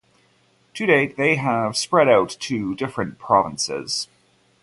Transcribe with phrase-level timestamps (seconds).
[0.73, 4.07] To date, they have spread out to different provinces.